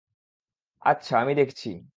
আচ্ছা- 0.81 1.13
আমি 1.21 1.33
দেখছি। 1.35 1.69